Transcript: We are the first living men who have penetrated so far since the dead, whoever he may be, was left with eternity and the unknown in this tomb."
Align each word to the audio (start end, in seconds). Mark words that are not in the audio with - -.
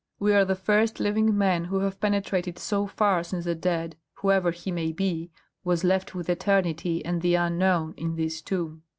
We 0.17 0.33
are 0.33 0.43
the 0.45 0.55
first 0.55 0.99
living 0.99 1.37
men 1.37 1.65
who 1.65 1.81
have 1.81 1.99
penetrated 1.99 2.57
so 2.57 2.87
far 2.87 3.23
since 3.23 3.45
the 3.45 3.53
dead, 3.53 3.97
whoever 4.15 4.49
he 4.49 4.71
may 4.71 4.91
be, 4.91 5.29
was 5.63 5.83
left 5.83 6.15
with 6.15 6.27
eternity 6.27 7.05
and 7.05 7.21
the 7.21 7.35
unknown 7.35 7.93
in 7.97 8.15
this 8.15 8.41
tomb." 8.41 8.81